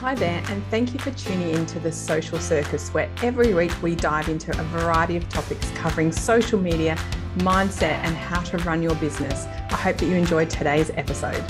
[0.00, 3.70] Hi there, and thank you for tuning in to the Social Circus, where every week
[3.82, 6.96] we dive into a variety of topics covering social media,
[7.36, 9.44] mindset, and how to run your business.
[9.44, 11.44] I hope that you enjoyed today's episode.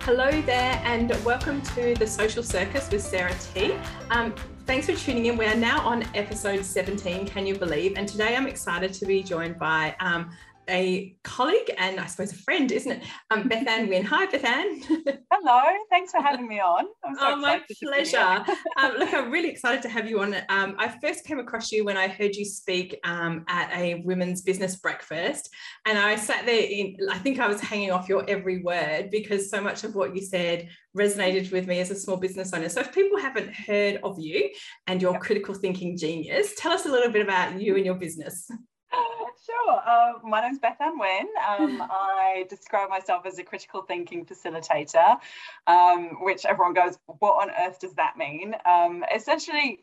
[0.00, 3.76] Hello there, and welcome to the Social Circus with Sarah T.
[4.10, 4.34] Um,
[4.66, 5.36] thanks for tuning in.
[5.36, 7.96] We are now on episode 17, can you believe?
[7.96, 10.32] And today I'm excited to be joined by um,
[10.68, 13.02] a colleague and I suppose a friend, isn't it?
[13.30, 14.04] Um, Bethan Winn.
[14.04, 14.82] Hi, Bethan.
[15.32, 16.84] Hello, thanks for having me on.
[17.04, 18.18] So oh, my pleasure.
[18.76, 20.34] um, look, I'm really excited to have you on.
[20.48, 24.42] Um, I first came across you when I heard you speak um, at a women's
[24.42, 25.50] business breakfast,
[25.86, 26.62] and I sat there.
[26.62, 30.14] In, I think I was hanging off your every word because so much of what
[30.14, 32.68] you said resonated with me as a small business owner.
[32.68, 34.50] So, if people haven't heard of you
[34.86, 35.20] and your yep.
[35.20, 38.50] critical thinking genius, tell us a little bit about you and your business.
[39.66, 39.82] Sure.
[39.84, 41.26] Uh, my name's Bethan Winn.
[41.48, 45.18] Um, I describe myself as a critical thinking facilitator,
[45.66, 48.54] um, which everyone goes, what on earth does that mean?
[48.64, 49.80] Um, essentially,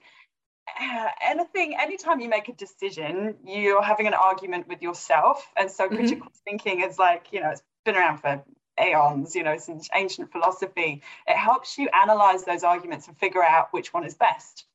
[1.21, 5.45] anything, anytime you make a decision, you're having an argument with yourself.
[5.57, 5.95] And so mm-hmm.
[5.95, 8.41] critical thinking is like, you know, it's been around for
[8.81, 11.01] aeons, you know, since ancient philosophy.
[11.27, 14.65] It helps you analyze those arguments and figure out which one is best.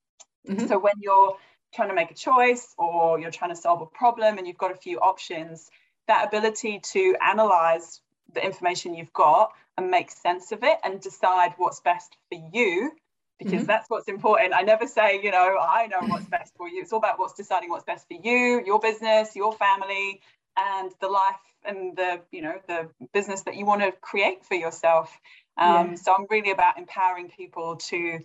[0.46, 0.66] Mm-hmm.
[0.66, 1.36] So when you're
[1.74, 4.70] trying to make a choice or you're trying to solve a problem and you've got
[4.70, 5.70] a few options,
[6.06, 8.00] that ability to analyze
[8.34, 12.92] the information you've got and make sense of it and decide what's best for you
[13.38, 13.64] because mm-hmm.
[13.66, 14.52] that's what's important.
[14.52, 16.82] I never say, you know, I know what's best for you.
[16.82, 20.20] It's all about what's deciding what's best for you, your business, your family,
[20.56, 24.54] and the life and the, you know, the business that you want to create for
[24.54, 25.16] yourself.
[25.56, 25.94] Um, yeah.
[25.94, 28.18] So I'm really about empowering people to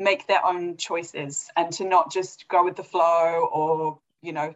[0.00, 4.54] make their own choices and to not just go with the flow or you know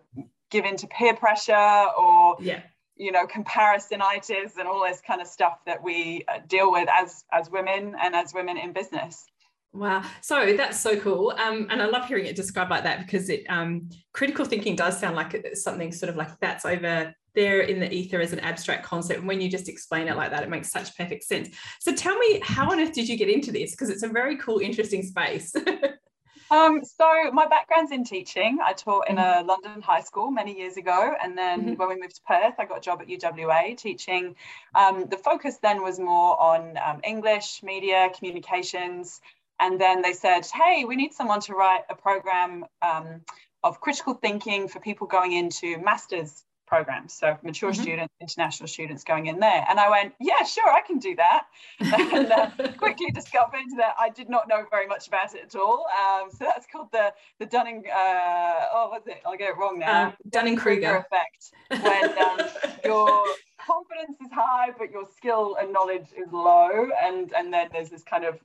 [0.51, 2.63] give in to peer pressure or yeah
[2.97, 7.25] you know comparisonitis and all this kind of stuff that we uh, deal with as
[7.33, 9.27] as women and as women in business
[9.75, 10.05] Wow.
[10.21, 11.35] So that's so cool.
[11.37, 15.01] Um, and I love hearing it described like that because it um, critical thinking does
[15.01, 18.85] sound like something sort of like that's over there in the ether as an abstract
[18.85, 19.21] concept.
[19.21, 21.51] And when you just explain it like that, it makes such perfect sense.
[21.81, 23.73] So tell me, how on earth did you get into this?
[23.73, 25.55] Because it's a very cool, interesting space.
[26.51, 28.59] um, so my background's in teaching.
[28.65, 29.49] I taught in a mm-hmm.
[29.49, 31.15] London high school many years ago.
[31.23, 31.75] And then mm-hmm.
[31.75, 34.37] when we moved to Perth, I got a job at UWA teaching.
[34.75, 39.21] Um, the focus then was more on um, English, media, communications.
[39.61, 43.23] And then they said, hey, we need someone to write a program um,
[43.63, 47.13] of critical thinking for people going into master's programs.
[47.15, 47.83] So mature mm-hmm.
[47.83, 49.65] students, international students going in there.
[49.69, 51.47] And I went, yeah, sure, I can do that.
[51.81, 55.87] and uh, quickly discovered that I did not know very much about it at all.
[55.87, 59.23] Um, so that's called the the Dunning, uh, oh, what's it?
[59.27, 60.07] I'll get it wrong now.
[60.07, 61.53] Um, Dunning-Kruger effect.
[61.71, 62.41] When um,
[62.85, 63.25] your
[63.65, 66.89] confidence is high, but your skill and knowledge is low.
[67.03, 68.39] And, and then there's this kind of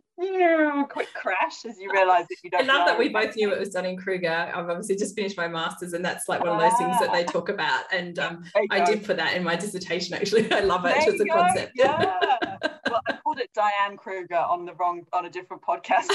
[0.90, 2.69] quick crash as you realize that you don't.
[2.69, 4.52] I love that we both knew it was Dunning Kruger.
[4.53, 7.24] I've obviously just finished my master's, and that's like one of those things that they
[7.24, 7.31] ah.
[7.31, 7.84] talk about.
[7.91, 10.16] And um, I did put that in my dissertation.
[10.16, 11.34] Actually, I love it there as a go.
[11.34, 11.72] concept.
[11.75, 12.18] Yeah.
[12.90, 16.08] well, I called it Diane Kruger on the wrong on a different podcast.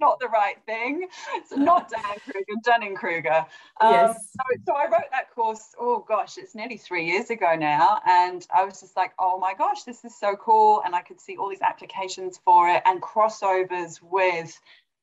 [0.00, 1.08] Not the right thing.
[1.34, 3.46] It's not Dan Kruger, Dunning Kruger.
[3.80, 4.32] Um, yes.
[4.32, 8.00] So, so I wrote that course, oh gosh, it's nearly three years ago now.
[8.06, 10.82] And I was just like, oh my gosh, this is so cool.
[10.84, 14.58] And I could see all these applications for it and crossovers with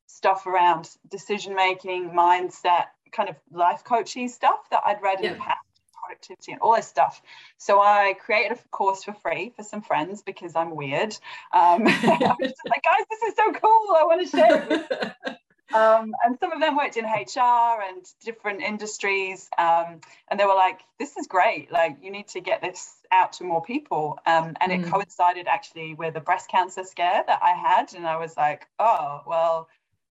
[0.07, 5.31] stuff around decision making, mindset, kind of life coaching stuff that I'd read yeah.
[5.31, 5.66] in the past
[6.07, 7.21] productivity and all this stuff.
[7.57, 11.13] So I created a course for free for some friends because I'm weird.
[11.53, 13.95] Um, I was just like, guys, this is so cool.
[13.97, 15.37] I want to share it.
[15.75, 19.49] um, and some of them worked in HR and different industries.
[19.57, 21.71] Um, and they were like, this is great.
[21.71, 24.19] Like, you need to get this out to more people.
[24.25, 24.83] Um, and mm.
[24.83, 27.93] it coincided actually with a breast cancer scare that I had.
[27.93, 29.67] And I was like, oh, well,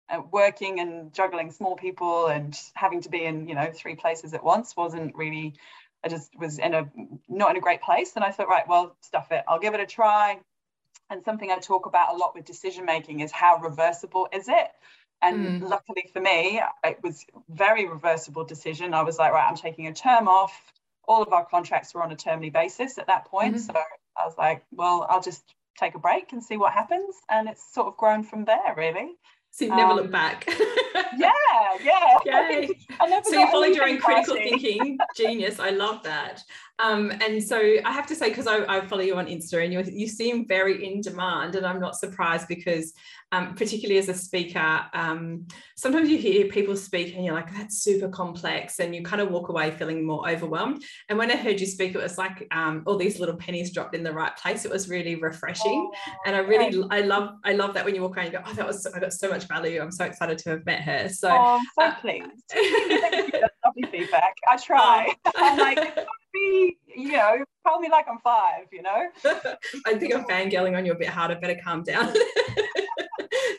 [0.10, 4.34] uh, working and juggling small people and having to be in, you know, three places
[4.34, 5.54] at once wasn't really
[6.04, 6.90] I just was in a
[7.30, 8.14] not in a great place.
[8.16, 9.44] And I thought, right, well, stuff it.
[9.48, 10.40] I'll give it a try.
[11.10, 14.68] And something I talk about a lot with decision making is how reversible is it?
[15.22, 15.70] And mm.
[15.70, 18.94] luckily for me, it was very reversible decision.
[18.94, 20.54] I was like, right, I'm taking a term off.
[21.08, 23.56] All of our contracts were on a termly basis at that point.
[23.56, 23.66] Mm-hmm.
[23.66, 25.44] So I was like, well, I'll just
[25.78, 27.16] take a break and see what happens.
[27.30, 29.16] And it's sort of grown from there, really.
[29.54, 30.48] So you've never um, looked back.
[31.16, 31.30] yeah,
[31.84, 32.18] yeah.
[32.26, 32.70] Yay.
[33.24, 34.98] so you followed your own critical thinking.
[35.16, 35.60] Genius.
[35.60, 36.42] I love that.
[36.80, 39.72] Um, and so I have to say, because I, I, follow you on Insta and
[39.72, 42.94] you, you seem very in demand, and I'm not surprised because,
[43.32, 47.84] um, particularly as a speaker, um, sometimes you hear people speak and you're like, that's
[47.84, 50.84] super complex, and you kind of walk away feeling more overwhelmed.
[51.10, 53.94] And when I heard you speak, it was like um, all these little pennies dropped
[53.94, 54.66] in the right place.
[54.66, 58.02] It was really refreshing, oh, and I really, I love, I love that when you
[58.02, 59.82] walk around, you go, oh, that was, I got so much value.
[59.82, 61.10] I'm so excited to have met her.
[61.10, 62.54] So, oh, I'm so uh, pleased.
[63.66, 64.36] lovely feedback.
[64.50, 65.14] I try.
[65.26, 65.32] Oh.
[65.36, 69.08] I'm like be, you know, tell me like I'm five, you know?
[69.86, 71.36] I think I'm fangirling on you a bit harder.
[71.36, 72.14] Better calm down.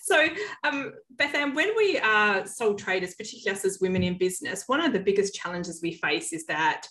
[0.03, 0.27] so,
[0.65, 4.93] um, Bethan, when we are sole traders, particularly us as women in business, one of
[4.93, 6.87] the biggest challenges we face is that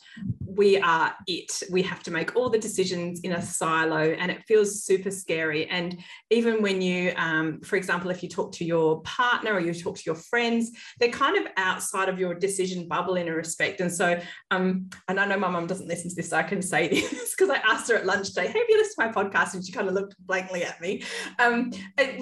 [0.56, 1.64] we are it.
[1.72, 5.68] We have to make all the decisions in a silo, and it feels super scary.
[5.70, 9.74] And even when you, um, for example, if you talk to your partner or you
[9.74, 13.82] talk to your friends, they're kind of outside of your decision bubble in a respect.
[13.82, 14.20] And so,
[14.52, 17.36] um, and I know my mum doesn't listen to this, so I can say this
[17.36, 19.66] because I asked her at lunch today, "Hey, have you listened to my podcast?" And
[19.66, 21.04] she kind of looked blankly at me.
[21.40, 21.72] Um,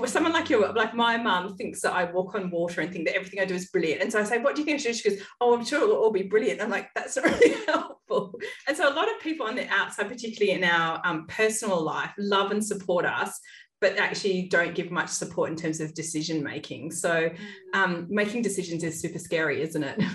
[0.06, 3.16] someone like you, like my mum, thinks that I walk on water and think that
[3.16, 4.02] everything I do is brilliant.
[4.02, 5.82] And so I say, "What do you think I should?" She goes, "Oh, I'm sure
[5.82, 8.02] it'll all be brilliant." I'm like, "That's not really helpful."
[8.68, 12.12] And so a lot of people on the outside, particularly in our um, personal life,
[12.18, 13.40] love and support us,
[13.82, 16.92] but actually don't give much support in terms of decision making.
[16.92, 17.38] So mm.
[17.74, 20.02] um, making decisions is super scary, isn't it?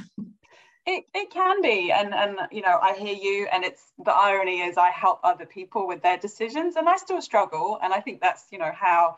[0.89, 4.61] It, it can be and and you know i hear you and it's the irony
[4.61, 8.21] is i help other people with their decisions and i still struggle and i think
[8.21, 9.17] that's you know how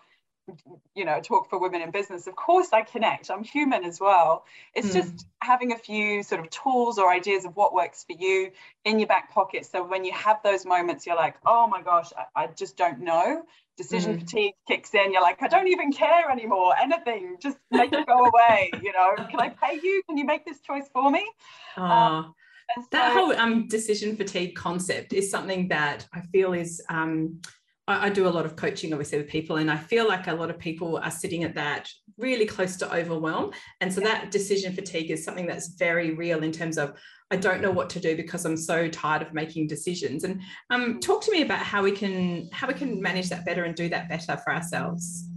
[0.94, 3.30] you know talk for women in business of course i connect.
[3.30, 4.44] I'm human as well.
[4.74, 4.94] It's mm.
[4.94, 8.50] just having a few sort of tools or ideas of what works for you
[8.84, 9.66] in your back pocket.
[9.66, 13.00] So when you have those moments you're like oh my gosh i, I just don't
[13.00, 13.42] know.
[13.76, 14.20] Decision mm.
[14.20, 15.12] fatigue kicks in.
[15.12, 16.74] You're like i don't even care anymore.
[16.80, 17.36] Anything.
[17.40, 19.14] Just make it go away you know.
[19.30, 20.02] Can i pay you?
[20.08, 21.24] Can you make this choice for me?
[21.76, 21.82] Oh.
[21.82, 22.34] um,
[22.76, 27.40] so, that whole um, decision fatigue concept is something that I feel is um,
[27.88, 30.34] I, I, do a lot of coaching, obviously, with people, and I feel like a
[30.34, 31.88] lot of people are sitting at that
[32.18, 33.52] really close to overwhelm.
[33.80, 36.94] And so that decision fatigue is something that's very real in terms of
[37.30, 40.24] I don't know what to do because I'm so tired of making decisions.
[40.24, 40.40] And
[40.70, 43.74] um, talk to me about how we can how we can manage that better and
[43.74, 45.28] do that better for ourselves.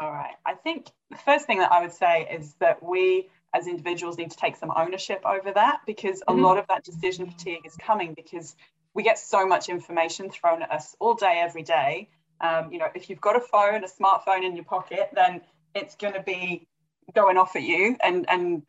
[0.00, 0.34] All right.
[0.46, 4.30] I think the first thing that I would say is that we as individuals need
[4.30, 6.42] to take some ownership over that because a mm-hmm.
[6.42, 8.56] lot of that decision fatigue is coming because
[8.94, 12.08] we get so much information thrown at us all day, every day.
[12.40, 15.42] Um, you know, if you've got a phone, a smartphone in your pocket, then
[15.74, 16.66] it's going to be
[17.14, 18.62] going off at you, and and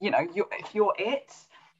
[0.00, 1.32] you know, you if you're it.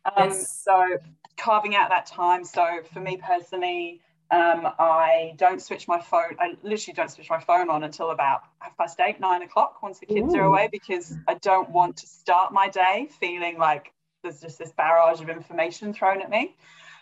[0.04, 0.62] Um, yes.
[0.64, 0.98] So
[1.36, 2.44] carving out that time.
[2.44, 6.36] So for me personally, um, I don't switch my phone.
[6.38, 10.00] I literally don't switch my phone on until about half past eight, nine o'clock once
[10.00, 10.38] the kids Ooh.
[10.38, 13.92] are away because I don't want to start my day feeling like
[14.22, 16.56] there's just this barrage of information thrown at me.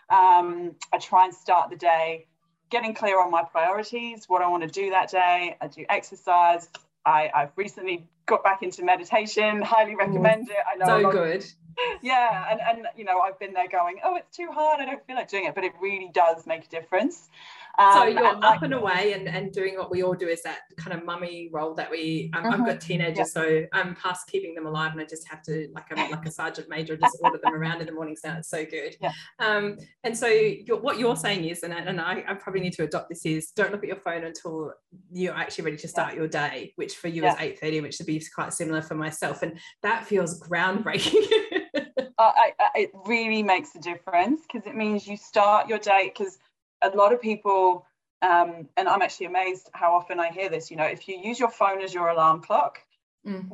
[0.09, 2.27] Um, I try and start the day
[2.69, 5.55] getting clear on my priorities, what I want to do that day.
[5.61, 6.69] I do exercise.
[7.05, 9.61] I, have recently got back into meditation.
[9.63, 10.57] Highly recommend it.
[10.71, 11.45] I know so good.
[12.01, 14.81] yeah, and and you know I've been there going, oh, it's too hard.
[14.81, 17.29] I don't feel like doing it, but it really does make a difference.
[17.79, 20.41] Um, so you're and up and away and, and doing what we all do is
[20.41, 23.23] that kind of mummy role that we um, I've got teenagers yeah.
[23.25, 26.31] so I'm past keeping them alive and I just have to like I'm like a
[26.31, 29.11] sergeant major just order them around in the morning so it's so good yeah.
[29.39, 32.73] um, and so you're, what you're saying is and, I, and I, I, probably need
[32.73, 34.73] to adopt this is don't look at your phone until
[35.11, 36.19] you're actually ready to start yeah.
[36.19, 39.59] your day which for you is 8.30 which would be quite similar for myself and
[39.83, 41.13] that feels groundbreaking
[42.19, 46.39] I, I, it really makes a difference because it means you start your day because
[46.81, 47.85] a lot of people,
[48.21, 50.69] um, and I'm actually amazed how often I hear this.
[50.71, 52.79] You know, if you use your phone as your alarm clock,
[53.25, 53.49] mm.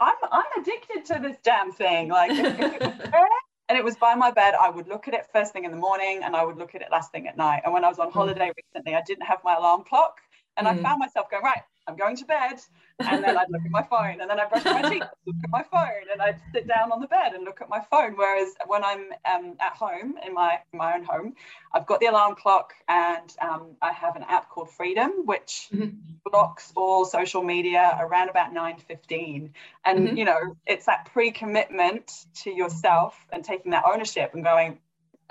[0.00, 2.08] I'm I'm addicted to this damn thing.
[2.08, 2.30] Like,
[3.68, 5.76] and it was by my bed, I would look at it first thing in the
[5.76, 7.62] morning, and I would look at it last thing at night.
[7.64, 8.12] And when I was on mm.
[8.12, 10.18] holiday recently, I didn't have my alarm clock,
[10.56, 10.70] and mm.
[10.70, 11.62] I found myself going right.
[11.86, 12.60] I'm going to bed.
[13.00, 15.50] And then I'd look at my phone and then I'd brush my teeth, look at
[15.50, 18.12] my phone, and I'd sit down on the bed and look at my phone.
[18.14, 21.34] Whereas when I'm um, at home in my, my own home,
[21.72, 25.96] I've got the alarm clock and um, I have an app called Freedom, which mm-hmm.
[26.24, 29.50] blocks all social media around about 9.15.
[29.84, 30.16] And, mm-hmm.
[30.16, 34.78] you know, it's that pre-commitment to yourself and taking that ownership and going,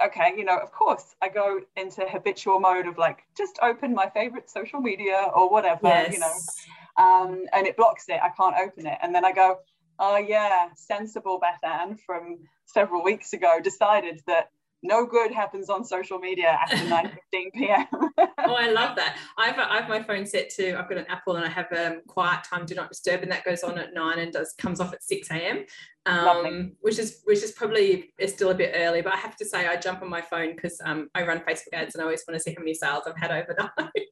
[0.03, 4.09] okay, you know, of course, I go into habitual mode of like just open my
[4.09, 6.13] favorite social media or whatever, yes.
[6.13, 8.19] you know, um, and it blocks it.
[8.21, 9.59] I can't open it, and then I go,
[9.99, 14.49] oh yeah, sensible Bethan from several weeks ago decided that
[14.83, 17.87] no good happens on social media after 9 15 p.m.
[17.93, 19.17] oh, I love that.
[19.37, 21.87] I've, I have my phone set to, I've got an Apple and I have a
[21.87, 24.79] um, quiet time, do not disturb, and that goes on at 9 and does comes
[24.79, 25.65] off at 6 a.m.
[26.05, 29.45] Um, which is which is probably is still a bit early, but I have to
[29.45, 32.23] say I jump on my phone because um, I run Facebook ads and I always
[32.27, 33.71] want to see how many sales I've had overnight.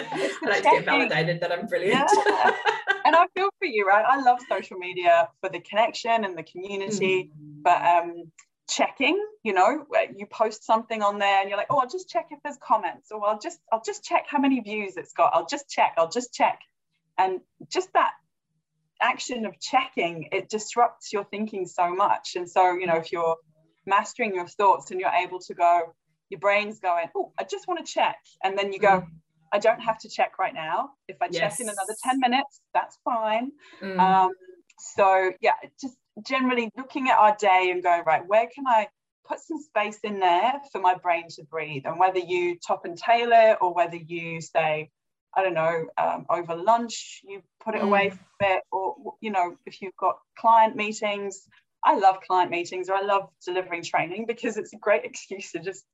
[0.00, 2.08] Yeah, I like to get validated that I'm brilliant.
[2.26, 2.50] Yeah.
[3.04, 4.04] and I feel for you, right?
[4.08, 7.62] I love social media for the connection and the community, mm.
[7.62, 8.30] but um,
[8.68, 12.26] checking you know you post something on there and you're like oh i'll just check
[12.30, 15.46] if there's comments or i'll just i'll just check how many views it's got i'll
[15.46, 16.60] just check i'll just check
[17.16, 18.12] and just that
[19.00, 23.36] action of checking it disrupts your thinking so much and so you know if you're
[23.86, 25.94] mastering your thoughts and you're able to go
[26.30, 29.06] your brain's going oh i just want to check and then you go mm.
[29.52, 31.40] i don't have to check right now if i yes.
[31.40, 33.50] check in another 10 minutes that's fine
[33.80, 33.98] mm.
[33.98, 34.32] um,
[34.78, 38.88] so yeah just generally looking at our day and going, right, where can I
[39.26, 41.82] put some space in there for my brain to breathe?
[41.84, 44.90] And whether you top and tail it or whether you say,
[45.36, 47.84] I don't know, um, over lunch, you put it mm.
[47.84, 51.46] away for a bit, or, you know, if you've got client meetings,
[51.84, 55.60] I love client meetings or I love delivering training because it's a great excuse to
[55.60, 55.84] just,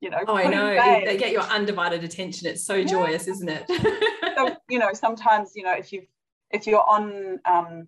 [0.00, 0.68] you know, oh, I know
[1.04, 2.48] they get your undivided attention.
[2.48, 2.86] It's so yeah.
[2.86, 3.64] joyous, isn't it?
[4.36, 6.02] so, you know, sometimes, you know, if you
[6.50, 7.86] if you're on um,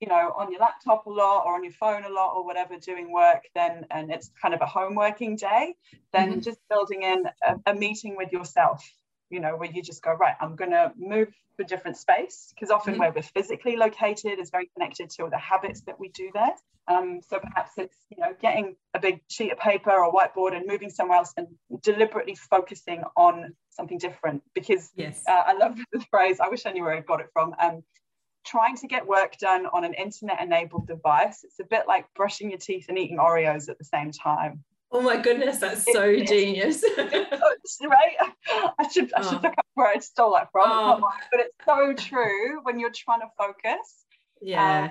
[0.00, 2.76] you know on your laptop a lot or on your phone a lot or whatever
[2.76, 5.74] doing work then and it's kind of a home working day
[6.12, 6.40] then mm-hmm.
[6.40, 8.84] just building in a, a, meeting with yourself
[9.30, 12.52] you know where you just go right i'm going to move to a different space
[12.54, 13.00] because often mm-hmm.
[13.00, 16.54] where we're physically located is very connected to the habits that we do there
[16.88, 20.66] um, so perhaps it's you know getting a big sheet of paper or whiteboard and
[20.66, 21.46] moving somewhere else and
[21.82, 26.72] deliberately focusing on something different because yes uh, i love the phrase i wish i
[26.72, 27.82] knew where i got it from um,
[28.48, 32.50] trying to get work done on an internet enabled device, it's a bit like brushing
[32.50, 34.64] your teeth and eating Oreos at the same time.
[34.90, 36.82] Oh my goodness, that's so genius.
[36.96, 38.16] right?
[38.78, 39.40] I should I should oh.
[39.42, 40.64] look up where I stole that from.
[40.66, 41.08] Oh.
[41.30, 44.04] but it's so true when you're trying to focus.
[44.40, 44.84] Yeah.
[44.84, 44.90] Um,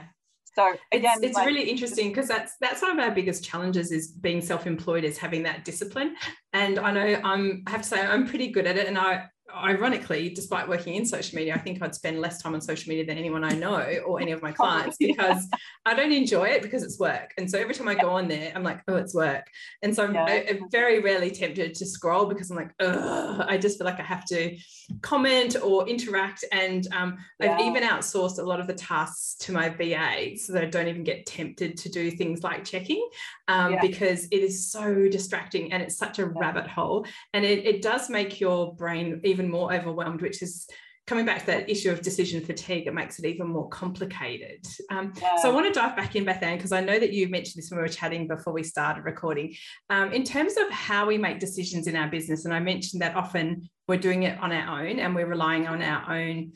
[0.56, 3.92] so again, it's, it's like, really interesting because that's that's one of our biggest challenges
[3.92, 6.16] is being self-employed is having that discipline.
[6.54, 8.88] And I know I'm I have to say I'm pretty good at it.
[8.88, 12.62] And I ironically, despite working in social media, I think I'd spend less time on
[12.62, 15.48] social media than anyone I know or any of my clients because
[15.86, 17.34] I don't enjoy it because it's work.
[17.38, 19.48] And so every time I go on there, I'm like, oh, it's work.
[19.82, 20.44] And so I'm, yeah.
[20.50, 24.04] I'm very rarely tempted to scroll because I'm like, oh, I just feel like I
[24.04, 24.58] have to
[25.02, 26.44] comment or interact.
[26.52, 27.54] And um, yeah.
[27.54, 30.88] I've even outsourced a lot of the tasks to my VA so that I don't
[30.88, 33.08] even get tempted to do things like checking
[33.48, 37.06] um, because it is so distracting and it's such a rabbit hole.
[37.34, 40.68] And it, it does make your brain even even more overwhelmed, which is
[41.06, 44.66] coming back to that issue of decision fatigue, it makes it even more complicated.
[44.92, 45.38] Um, yeah.
[45.38, 47.72] So I want to dive back in, Bethan, because I know that you mentioned this
[47.72, 49.56] when we were chatting before we started recording.
[49.90, 53.16] Um, in terms of how we make decisions in our business, and I mentioned that
[53.16, 56.52] often we're doing it on our own and we're relying on our own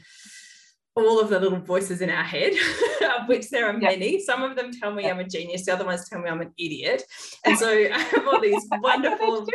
[0.96, 2.52] all of the little voices in our head,
[3.22, 4.20] of which there are many.
[4.20, 6.54] Some of them tell me I'm a genius, the other ones tell me I'm an
[6.58, 7.04] idiot.
[7.46, 9.48] And so I have all these wonderful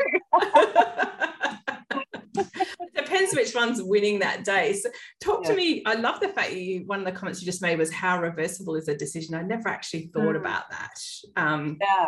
[2.95, 4.75] depends which one's winning that day.
[4.75, 4.91] So
[5.21, 5.51] talk yeah.
[5.51, 5.83] to me.
[5.85, 8.77] I love the fact you one of the comments you just made was how reversible
[8.77, 9.35] is a decision.
[9.35, 10.37] I never actually thought mm.
[10.37, 10.99] about that.
[11.37, 12.07] Um, yeah,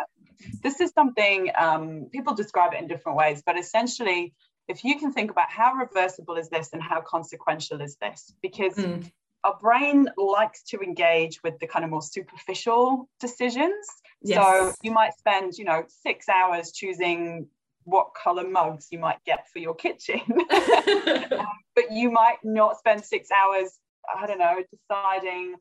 [0.63, 4.33] this is something um, people describe it in different ways, but essentially,
[4.67, 8.75] if you can think about how reversible is this and how consequential is this, because
[8.75, 9.09] mm.
[9.43, 13.85] our brain likes to engage with the kind of more superficial decisions.
[14.21, 14.43] Yes.
[14.43, 17.47] So you might spend, you know, six hours choosing
[17.83, 20.21] what color mugs you might get for your kitchen.
[20.29, 23.79] um, but you might not spend six hours,
[24.15, 25.55] I don't know, deciding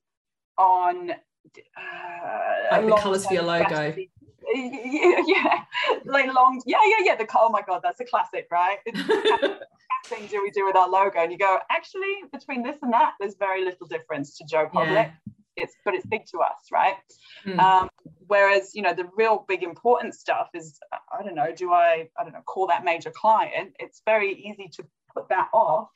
[0.56, 1.16] on uh,
[2.72, 3.94] like the colors for your logo.
[4.54, 5.64] Yeah, yeah,
[6.04, 7.16] like long, yeah, yeah, yeah.
[7.16, 8.78] The oh my god, that's a classic, right?
[9.98, 11.18] What thing do we do with our logo?
[11.18, 15.08] And you go, actually, between this and that, there's very little difference to Joe Public.
[15.08, 15.32] Yeah.
[15.58, 16.94] It's but it's big to us, right?
[17.46, 17.58] Mm.
[17.58, 17.88] Um,
[18.28, 20.78] whereas you know the real big important stuff is
[21.12, 24.70] i don't know do i i don't know call that major client it's very easy
[24.72, 25.88] to put that off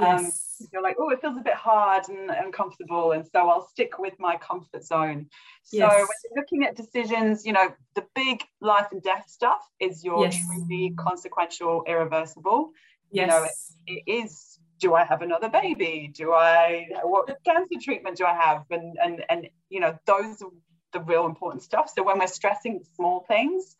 [0.00, 0.56] um, yes.
[0.60, 3.98] Um, you're like oh it feels a bit hard and uncomfortable and so i'll stick
[3.98, 5.26] with my comfort zone
[5.62, 5.90] so yes.
[5.90, 10.24] when you're looking at decisions you know the big life and death stuff is your
[10.24, 10.38] yes.
[10.46, 12.70] truly consequential irreversible
[13.10, 13.22] yes.
[13.22, 16.10] you know it, it is do I have another baby?
[16.12, 18.64] Do I what cancer treatment do I have?
[18.70, 20.50] And and and you know those are
[20.92, 21.90] the real important stuff.
[21.94, 23.76] So when we're stressing small things,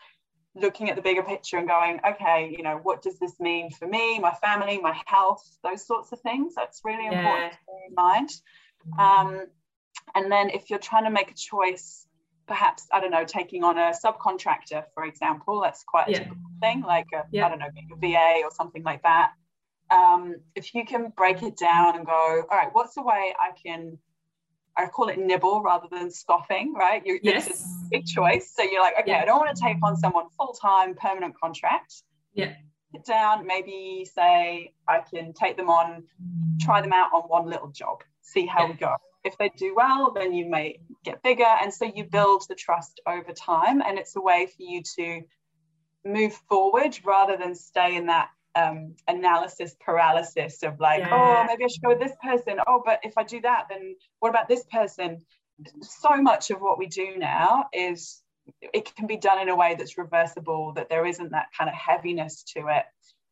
[0.54, 3.86] looking at the bigger picture and going, okay, you know, what does this mean for
[3.86, 6.54] me, my family, my health, those sorts of things.
[6.54, 7.18] That's really yeah.
[7.18, 8.30] important to bear in mind.
[8.98, 9.46] Um,
[10.14, 12.08] and then if you're trying to make a choice
[12.48, 15.60] perhaps I don't know, taking on a subcontractor, for example.
[15.60, 16.30] That's quite a yeah.
[16.60, 17.46] thing, like a, yeah.
[17.46, 19.32] I don't know, a VA or something like that.
[19.90, 23.50] Um, if you can break it down and go, all right, what's the way I
[23.62, 23.98] can
[24.78, 27.02] I call it nibble rather than scoffing, right?
[27.04, 27.48] You, yes.
[27.48, 28.52] It's a big choice.
[28.54, 29.22] So you're like, okay, yeah.
[29.22, 32.02] I don't want to take on someone full time, permanent contract.
[32.32, 32.54] Yeah.
[32.92, 36.04] Sit down, maybe say I can take them on,
[36.60, 38.70] try them out on one little job, see how yeah.
[38.70, 38.96] we go.
[39.24, 41.42] If they do well, then you may get bigger.
[41.44, 43.82] And so you build the trust over time.
[43.82, 45.22] And it's a way for you to
[46.04, 51.10] move forward rather than stay in that um, analysis paralysis of like, yeah.
[51.12, 52.58] oh, maybe I should go with this person.
[52.66, 55.22] Oh, but if I do that, then what about this person?
[55.82, 58.22] So much of what we do now is
[58.60, 61.74] it can be done in a way that's reversible, that there isn't that kind of
[61.76, 62.84] heaviness to it.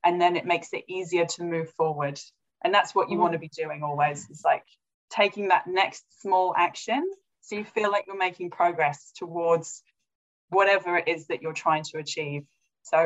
[0.04, 2.20] And then it makes it easier to move forward.
[2.62, 3.20] And that's what you mm.
[3.20, 4.28] want to be doing always.
[4.30, 4.64] is like
[5.10, 7.08] taking that next small action
[7.46, 9.84] so you feel like you're making progress towards
[10.48, 12.42] whatever it is that you're trying to achieve.
[12.86, 13.04] So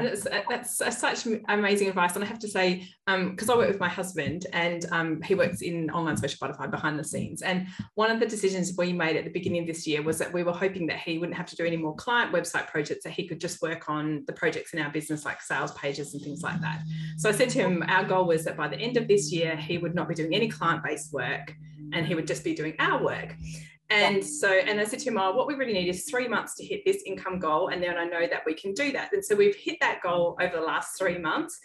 [0.50, 2.14] that's, that's, such amazing advice.
[2.14, 5.34] And I have to say, because um, I work with my husband and um, he
[5.34, 7.40] works in online social butterfly behind the scenes.
[7.40, 10.30] And one of the decisions we made at the beginning of this year was that
[10.30, 13.14] we were hoping that he wouldn't have to do any more client website projects, that
[13.14, 16.42] he could just work on the projects in our business, like sales pages and things
[16.42, 16.82] like that.
[17.16, 19.56] So I said to him, our goal was that by the end of this year,
[19.56, 21.54] he would not be doing any client based work
[21.94, 23.34] and he would just be doing our work.
[23.90, 26.54] And so, and I said to him, oh, what we really need is three months
[26.56, 27.68] to hit this income goal.
[27.68, 29.12] And then I know that we can do that.
[29.12, 31.58] And so we've hit that goal over the last three months.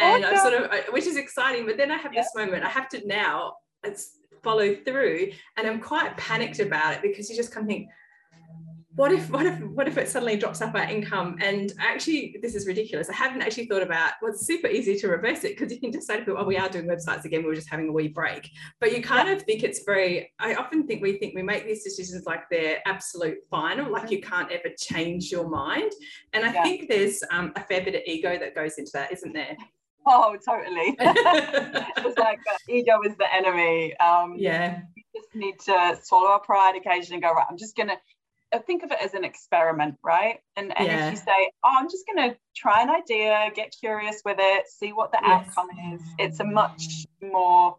[0.00, 0.36] Oh, and okay.
[0.36, 1.66] I sort of, which is exciting.
[1.66, 2.22] But then I have yeah.
[2.22, 5.30] this moment, I have to now uh, it's follow through.
[5.56, 7.88] And I'm quite panicked about it because you just kind of think,
[8.94, 12.54] what if what if what if it suddenly drops up our income and actually this
[12.54, 15.72] is ridiculous i haven't actually thought about well it's super easy to reverse it because
[15.72, 17.70] you can just say to people oh we are doing websites again we are just
[17.70, 19.34] having a wee break but you kind yeah.
[19.34, 22.80] of think it's very i often think we think we make these decisions like they're
[22.86, 25.90] absolute final like you can't ever change your mind
[26.34, 26.62] and i yeah.
[26.62, 29.56] think there's um, a fair bit of ego that goes into that isn't there
[30.04, 30.96] Oh, totally.
[30.98, 33.96] it's like uh, ego is the enemy.
[33.98, 34.80] Um, yeah.
[34.96, 37.96] We just need to swallow our pride occasionally and go, right, I'm just going to
[38.58, 40.40] think of it as an experiment, right?
[40.56, 41.06] And, and yeah.
[41.06, 44.68] if you say, oh, I'm just going to try an idea, get curious with it,
[44.68, 45.48] see what the yes.
[45.48, 47.76] outcome is, it's a much more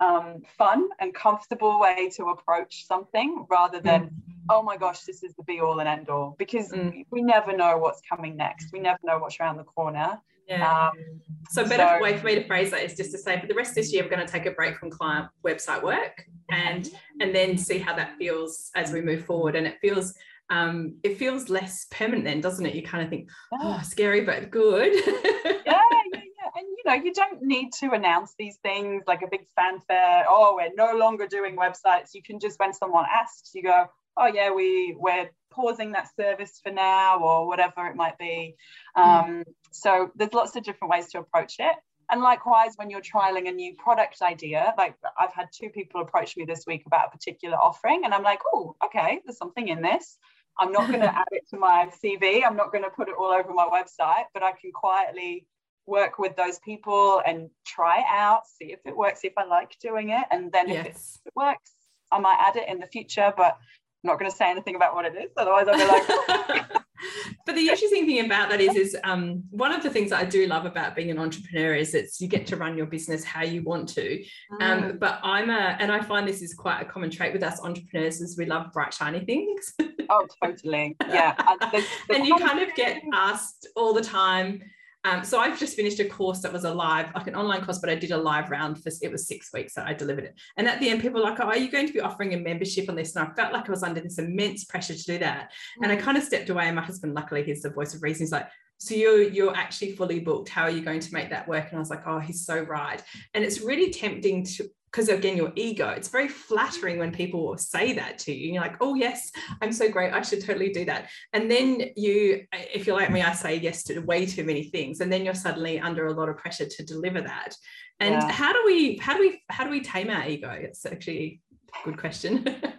[0.00, 4.10] um, fun and comfortable way to approach something rather than, mm.
[4.50, 7.04] oh my gosh, this is the be all and end all, because mm.
[7.10, 8.72] we never know what's coming next.
[8.72, 10.20] We never know what's around the corner.
[10.48, 10.88] Yeah.
[10.88, 13.40] Um, so a better so, way for me to phrase that is just to say
[13.40, 15.82] for the rest of this year, we're going to take a break from client website
[15.82, 16.88] work and
[17.20, 19.56] and then see how that feels as we move forward.
[19.56, 20.14] And it feels
[20.50, 22.74] um, it feels less permanent then, doesn't it?
[22.74, 23.28] You kind of think,
[23.60, 24.94] oh, scary but good.
[25.06, 25.82] yeah, yeah,
[26.14, 26.50] yeah.
[26.56, 30.24] And you know, you don't need to announce these things like a big fanfare.
[30.28, 32.14] Oh, we're no longer doing websites.
[32.14, 36.60] You can just when someone asks, you go, oh yeah, we we're pausing that service
[36.62, 38.56] for now or whatever it might be.
[38.94, 39.02] Hmm.
[39.02, 41.74] Um, so there's lots of different ways to approach it.
[42.10, 46.36] And likewise, when you're trialing a new product idea, like I've had two people approach
[46.36, 49.82] me this week about a particular offering, and I'm like, oh, okay, there's something in
[49.82, 50.16] this.
[50.58, 52.42] I'm not going to add it to my CV.
[52.46, 55.46] I'm not going to put it all over my website, but I can quietly
[55.86, 59.76] work with those people and try it out, see if it works, if I like
[59.80, 60.24] doing it.
[60.30, 60.86] And then yes.
[60.86, 61.72] if it works,
[62.10, 63.58] I might add it in the future, but
[64.04, 65.30] I'm not going to say anything about what it is.
[65.36, 66.66] Otherwise, I'll be like,
[67.46, 70.24] but the interesting thing about that is, is um, one of the things that I
[70.24, 73.42] do love about being an entrepreneur is it's you get to run your business how
[73.42, 74.22] you want to.
[74.60, 74.98] Um, mm.
[74.98, 78.20] but I'm a, and I find this is quite a common trait with us entrepreneurs
[78.20, 79.74] is we love bright shiny things.
[80.10, 80.96] oh, totally.
[81.08, 81.34] Yeah.
[82.14, 84.62] and you kind of get asked all the time
[85.08, 87.78] um, so I've just finished a course that was a live, like an online course,
[87.78, 90.34] but I did a live round for it was six weeks that I delivered it.
[90.56, 92.38] And at the end, people were like, "Oh, are you going to be offering a
[92.38, 95.18] membership on this?" And I felt like I was under this immense pressure to do
[95.18, 95.50] that.
[95.50, 95.84] Mm-hmm.
[95.84, 96.00] And I mm.
[96.00, 96.66] kind of stepped away.
[96.66, 98.24] And my husband, luckily, he's the voice of reason.
[98.24, 101.48] He's like, so you're you're actually fully booked how are you going to make that
[101.48, 103.02] work and i was like oh he's so right
[103.34, 105.88] and it's really tempting to because again your ego.
[105.90, 109.72] It's very flattering when people say that to you and you're like oh yes i'm
[109.72, 111.08] so great i should totally do that.
[111.32, 115.00] And then you if you're like me i say yes to way too many things
[115.00, 117.54] and then you're suddenly under a lot of pressure to deliver that.
[118.00, 118.30] And yeah.
[118.30, 120.50] how do we how do we how do we tame our ego?
[120.50, 121.40] It's actually
[121.82, 122.44] a good question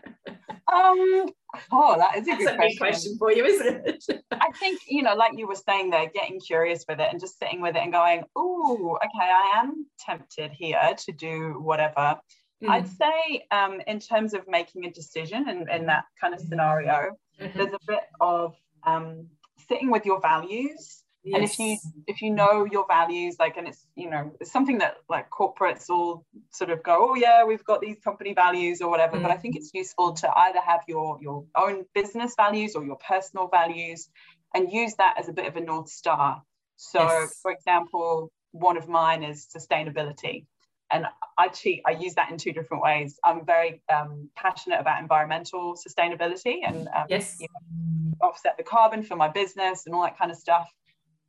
[0.71, 1.29] um
[1.71, 2.77] oh that is a good a question.
[2.77, 6.39] question for you isn't it i think you know like you were saying there getting
[6.39, 10.51] curious with it and just sitting with it and going oh okay i am tempted
[10.51, 12.19] here to do whatever
[12.63, 12.69] mm.
[12.69, 17.11] i'd say um, in terms of making a decision in, in that kind of scenario
[17.39, 17.57] mm-hmm.
[17.57, 19.27] there's a bit of um,
[19.67, 21.35] sitting with your values Yes.
[21.35, 21.77] And if you
[22.07, 25.89] if you know your values, like, and it's you know it's something that like corporates
[25.89, 29.17] all sort of go, oh yeah, we've got these company values or whatever.
[29.17, 29.23] Mm.
[29.23, 32.97] But I think it's useful to either have your your own business values or your
[32.97, 34.09] personal values,
[34.53, 36.41] and use that as a bit of a north star.
[36.77, 37.39] So, yes.
[37.41, 40.45] for example, one of mine is sustainability
[40.91, 41.05] and
[41.37, 43.19] I cheat, I use that in two different ways.
[43.23, 47.37] I'm very um, passionate about environmental sustainability and um, yes.
[47.39, 50.69] You know, offset the carbon for my business and all that kind of stuff,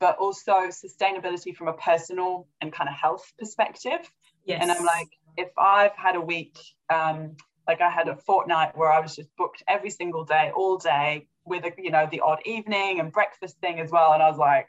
[0.00, 4.10] but also sustainability from a personal and kind of health perspective.
[4.44, 4.62] Yes.
[4.62, 6.58] And I'm like, if I've had a week,
[6.92, 7.36] um,
[7.68, 11.28] like I had a fortnight where I was just booked every single day, all day,
[11.44, 14.38] with a, you know the odd evening and breakfast thing as well, and I was
[14.38, 14.66] like,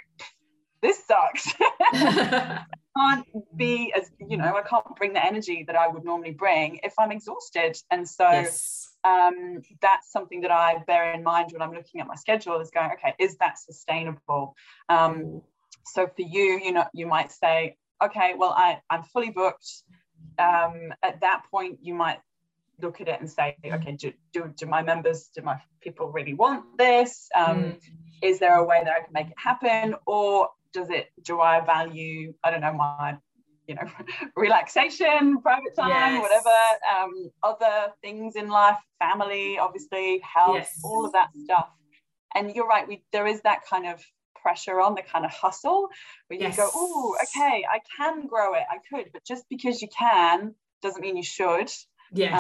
[0.82, 1.54] this sucks.
[1.94, 2.66] I
[2.98, 6.80] can't be as you know i can't bring the energy that i would normally bring
[6.84, 8.91] if i'm exhausted and so yes.
[9.04, 12.72] Um, that's something that i bear in mind when i'm looking at my schedule is
[12.72, 14.56] going okay is that sustainable?
[14.90, 15.42] Um,
[15.86, 19.70] so for you you know you might say okay well I, i'm fully booked.
[20.38, 22.20] Um, at that point you might
[22.80, 26.34] look at it and say okay do, do, do my members do my people really
[26.34, 27.30] want this?
[27.36, 27.80] Um, mm.
[28.22, 29.96] is there a way that i can make it happen?
[30.06, 33.18] Or does it do i value i don't know my
[33.72, 33.90] you know
[34.36, 36.22] relaxation private time yes.
[36.22, 36.58] whatever
[36.94, 40.80] um, other things in life family obviously health yes.
[40.84, 41.70] all of that stuff
[42.36, 44.04] and you're right we there is that kind of
[44.42, 45.88] pressure on the kind of hustle
[46.28, 46.58] where yes.
[46.58, 50.54] you go oh okay i can grow it i could but just because you can
[50.82, 51.72] doesn't mean you should
[52.12, 52.40] yes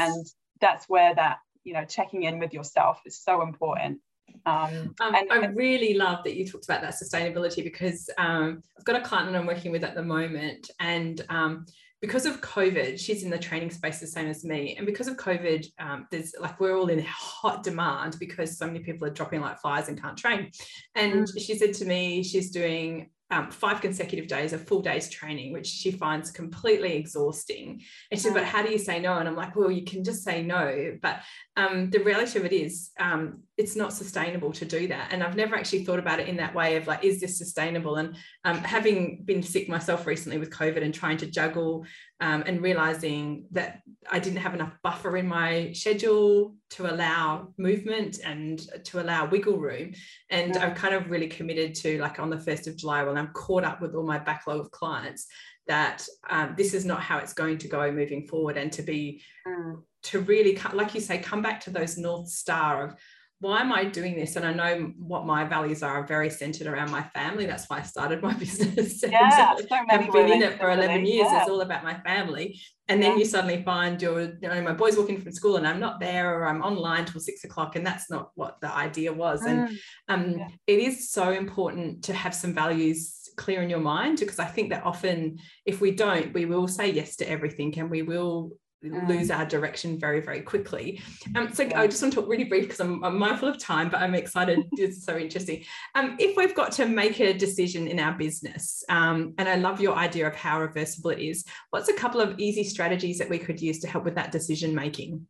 [0.00, 0.26] um, and
[0.60, 4.00] that's where that you know checking in with yourself is so important
[4.46, 8.84] um, um, and, I really love that you talked about that sustainability because um, I've
[8.84, 11.66] got a client that I'm working with at the moment, and um,
[12.00, 15.16] because of COVID, she's in the training space the same as me, and because of
[15.16, 19.40] COVID, um, there's like we're all in hot demand because so many people are dropping
[19.40, 20.50] like flies and can't train.
[20.94, 21.40] And mm.
[21.40, 25.66] she said to me, she's doing um, five consecutive days of full days training, which
[25.66, 27.80] she finds completely exhausting.
[28.10, 29.14] And she said, But how do you say no?
[29.18, 30.98] And I'm like, Well, you can just say no.
[31.00, 31.20] But
[31.56, 35.12] um, the reality of it is, um, it's not sustainable to do that.
[35.12, 37.96] And I've never actually thought about it in that way of like, is this sustainable?
[37.96, 41.86] And um, having been sick myself recently with COVID and trying to juggle
[42.20, 48.18] um, and realizing that I didn't have enough buffer in my schedule to allow movement
[48.24, 49.92] and to allow wiggle room.
[50.30, 53.32] And I've kind of really committed to like on the 1st of July when I'm
[53.34, 55.26] caught up with all my backlog of clients
[55.66, 59.22] that um, this is not how it's going to go moving forward and to be
[59.46, 59.80] mm.
[60.02, 62.94] to really like you say come back to those north star of
[63.40, 64.36] why am I doing this?
[64.36, 67.46] And I know what my values are, are very centered around my family.
[67.46, 69.02] That's why I started my business.
[69.02, 71.28] Yeah, so I've been in it for 11 years.
[71.30, 71.40] Yeah.
[71.40, 72.60] It's all about my family.
[72.88, 73.18] And then yeah.
[73.18, 76.38] you suddenly find your, you know, my boy's walking from school and I'm not there
[76.38, 77.76] or I'm online till six o'clock.
[77.76, 79.42] And that's not what the idea was.
[79.42, 79.46] Mm.
[79.48, 80.48] And um, yeah.
[80.66, 84.70] it is so important to have some values clear in your mind because I think
[84.70, 88.52] that often if we don't, we will say yes to everything and we will
[88.90, 89.36] lose mm.
[89.36, 91.00] our direction very very quickly.
[91.34, 93.88] Um, so i just want to talk really brief because I'm, I'm, mindful of time
[93.88, 94.60] but i'm excited.
[94.72, 95.64] It's so interesting.
[95.94, 99.80] Um, if we've got to make a decision in our business um, and i love
[99.80, 103.38] your idea of how reversible it is what's a couple of easy strategies that we
[103.38, 105.26] could use to help with that decision making?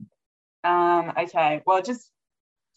[0.64, 1.62] Um, okay.
[1.66, 2.10] Well just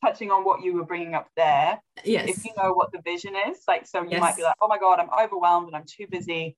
[0.04, 2.30] touching on what you were bringing up there yes.
[2.30, 4.22] if you know what the vision is like so you yes.
[4.22, 6.56] might be like oh my god i'm overwhelmed and i'm too busy.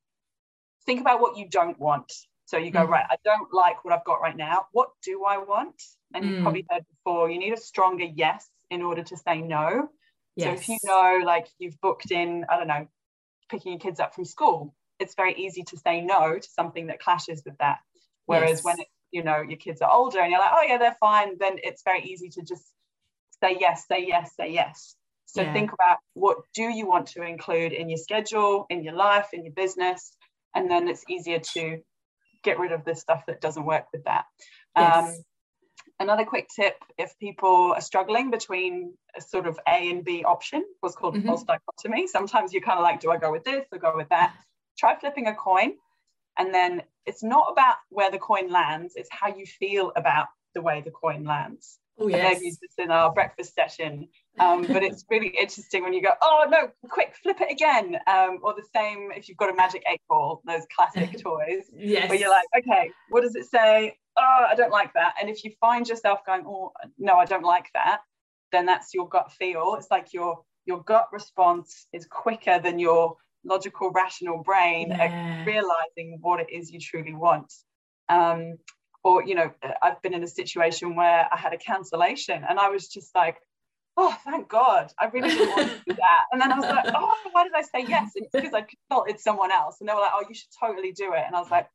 [0.85, 2.11] Think about what you don't want
[2.49, 2.89] so you go, mm.
[2.89, 4.65] right, I don't like what I've got right now.
[4.71, 5.79] What do I want?
[6.15, 6.41] And you've mm.
[6.41, 9.89] probably heard before, you need a stronger yes in order to say no.
[10.35, 10.47] Yes.
[10.47, 12.87] So if you know, like you've booked in, I don't know,
[13.51, 16.99] picking your kids up from school, it's very easy to say no to something that
[16.99, 17.81] clashes with that.
[18.25, 18.63] Whereas yes.
[18.63, 21.37] when it, you know your kids are older and you're like, oh yeah, they're fine,
[21.39, 22.63] then it's very easy to just
[23.43, 24.95] say yes, say yes, say yes.
[25.27, 25.53] So yeah.
[25.53, 29.43] think about what do you want to include in your schedule, in your life, in
[29.45, 30.15] your business,
[30.55, 31.77] and then it's easier to
[32.43, 34.25] get rid of the stuff that doesn't work with that.
[34.77, 35.17] Yes.
[35.17, 35.23] Um,
[35.99, 40.63] another quick tip if people are struggling between a sort of A and B option,
[40.79, 41.27] what's called mm-hmm.
[41.27, 42.07] false dichotomy.
[42.07, 44.33] Sometimes you're kind of like, do I go with this or go with that?
[44.77, 45.73] Try flipping a coin.
[46.37, 50.61] And then it's not about where the coin lands, it's how you feel about the
[50.61, 51.77] way the coin lands.
[51.99, 52.37] Oh, yes.
[52.37, 54.07] I've used this in our breakfast session.
[54.39, 57.97] Um, but it's really interesting when you go, oh no, quick, flip it again.
[58.07, 62.09] Um, or the same if you've got a magic eight ball, those classic toys, yes.
[62.09, 63.97] where you're like, okay, what does it say?
[64.17, 65.15] Oh, I don't like that.
[65.19, 67.99] And if you find yourself going, oh no, I don't like that,
[68.51, 69.75] then that's your gut feel.
[69.77, 75.43] It's like your your gut response is quicker than your logical, rational brain yeah.
[75.45, 77.51] realizing what it is you truly want.
[78.09, 78.57] Um,
[79.03, 82.69] or you know i've been in a situation where i had a cancellation and i
[82.69, 83.37] was just like
[83.99, 86.23] oh, thank God, I really didn't want to do that.
[86.31, 88.11] And then I was like, oh, why did I say yes?
[88.15, 89.77] And it's because I consulted someone else.
[89.79, 91.23] And they were like, oh, you should totally do it.
[91.27, 91.67] And I was like,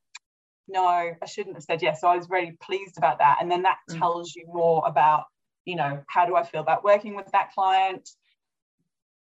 [0.66, 2.00] no, I shouldn't have said yes.
[2.00, 3.38] So I was really pleased about that.
[3.40, 3.98] And then that mm.
[3.98, 5.24] tells you more about,
[5.66, 8.08] you know, how do I feel about working with that client?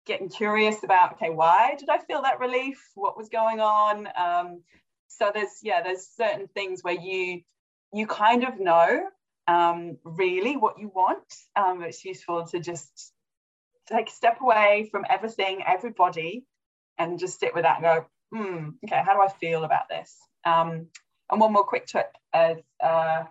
[0.05, 2.79] Getting curious about, okay, why did I feel that relief?
[2.93, 4.07] What was going on?
[4.15, 4.61] Um,
[5.07, 7.41] so there's, yeah, there's certain things where you
[7.93, 9.07] you kind of know
[9.47, 11.33] um, really what you want.
[11.55, 13.13] Um, it's useful to just
[13.91, 16.45] take a step away from everything, everybody,
[16.97, 20.15] and just sit with that and go, hmm, okay, how do I feel about this?
[20.45, 20.87] Um,
[21.29, 23.23] and one more quick tip is uh,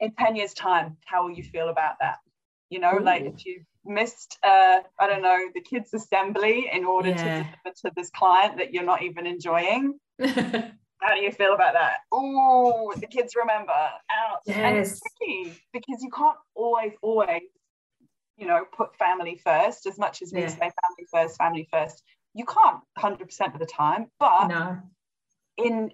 [0.00, 2.18] in 10 years' time, how will you feel about that?
[2.70, 3.02] You know, Ooh.
[3.02, 7.16] like if you missed, uh, I don't know, the kids' assembly in order yeah.
[7.16, 9.98] to deliver to this client that you're not even enjoying.
[11.02, 11.98] how do you feel about that?
[12.12, 13.72] Oh, the kids remember.
[13.72, 14.40] Ouch.
[14.46, 14.56] Yes.
[14.56, 17.42] And it's tricky because you can't always, always,
[18.36, 20.48] you know, put family first as much as we yeah.
[20.48, 22.02] say family first, family first.
[22.34, 24.78] You can't 100% of the time, but no.
[25.58, 25.90] in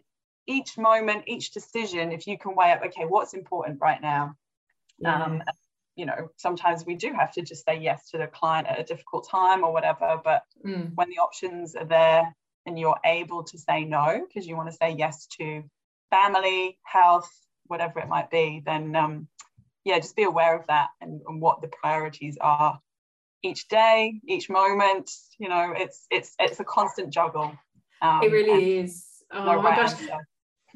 [0.46, 4.34] each moment, each decision, if you can weigh up, okay, what's important right now?
[4.98, 5.24] Yeah.
[5.24, 5.42] Um,
[5.96, 8.84] you know, sometimes we do have to just say yes to the client at a
[8.84, 10.92] difficult time or whatever, but mm.
[10.94, 14.76] when the options are there, and you're able to say no because you want to
[14.76, 15.62] say yes to
[16.10, 17.30] family, health,
[17.66, 19.28] whatever it might be, then um,
[19.84, 22.80] yeah, just be aware of that and, and what the priorities are
[23.42, 25.10] each day, each moment.
[25.38, 27.52] You know, it's it's it's a constant juggle.
[28.02, 29.06] Um, it really is.
[29.32, 29.92] Oh my gosh.
[29.92, 30.18] Answer.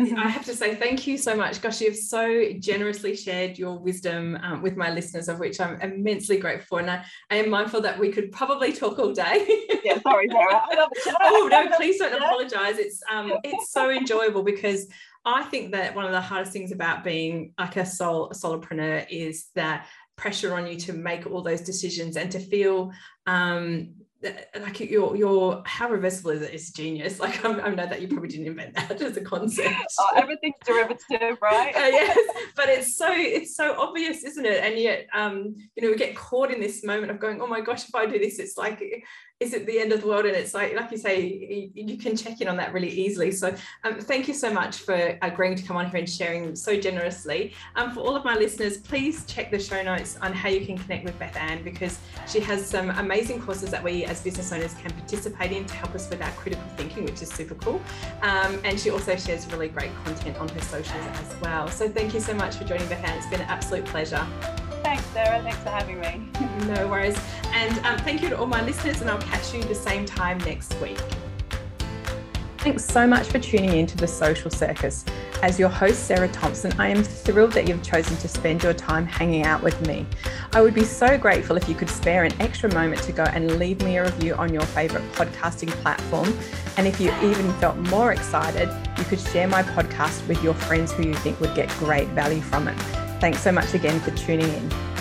[0.01, 1.61] I have to say thank you so much.
[1.61, 6.39] Gosh, you've so generously shared your wisdom um, with my listeners, of which I'm immensely
[6.39, 6.79] grateful.
[6.79, 9.65] And I, I, am mindful that we could probably talk all day.
[9.85, 10.63] yeah, sorry, Sarah.
[11.21, 12.79] oh no, please don't apologize.
[12.79, 14.87] It's um, it's so enjoyable because
[15.25, 19.07] I think that one of the hardest things about being like a soul a solopreneur
[19.11, 22.93] is that pressure on you to make all those decisions and to feel
[23.27, 23.95] um,
[24.61, 26.55] like your your how reversible is it?
[26.55, 27.19] Is genius.
[27.23, 29.75] Like I'm, i know that you probably didn't invent that as a concept.
[30.01, 31.75] Oh, everything's derivative right?
[31.75, 32.19] Uh, yes
[32.57, 34.63] but it's so it's so obvious isn't it?
[34.65, 37.61] And yet um you know we get caught in this moment of going oh my
[37.61, 38.83] gosh if i do this it's like
[39.43, 42.17] is it the end of the world and it's like like you say you can
[42.17, 43.53] check in on that really easily so
[43.83, 47.53] um, thank you so much for agreeing to come on here and sharing so generously
[47.75, 50.79] um, for all of my listeners please check the show notes on how you can
[50.79, 54.93] connect with Bethan because she has some amazing courses that we as business owners can
[54.93, 57.81] participate in to help us with our critical thinking which is super cool
[58.23, 62.15] um, and she also shares really great content on her socials as well so thank
[62.15, 64.25] you so much for joining Bethan it's been an absolute pleasure
[64.83, 65.41] Thanks, Sarah.
[65.43, 66.29] Thanks for having me.
[66.67, 67.17] no worries.
[67.53, 70.39] And um, thank you to all my listeners, and I'll catch you the same time
[70.39, 70.99] next week.
[72.59, 75.05] Thanks so much for tuning in to the Social Circus.
[75.43, 79.05] As your host, Sarah Thompson, I am thrilled that you've chosen to spend your time
[79.05, 80.07] hanging out with me.
[80.53, 83.59] I would be so grateful if you could spare an extra moment to go and
[83.59, 86.33] leave me a review on your favourite podcasting platform.
[86.77, 90.93] And if you even felt more excited, you could share my podcast with your friends
[90.93, 92.79] who you think would get great value from it.
[93.21, 94.92] Thanks so much again for tuning in.